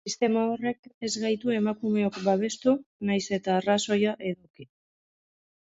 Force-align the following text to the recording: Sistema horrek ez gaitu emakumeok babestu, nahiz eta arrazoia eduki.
Sistema 0.09 0.43
horrek 0.53 0.87
ez 1.07 1.11
gaitu 1.25 1.53
emakumeok 1.57 2.17
babestu, 2.29 2.75
nahiz 3.11 3.23
eta 3.41 3.55
arrazoia 3.61 4.19
eduki. 4.33 4.69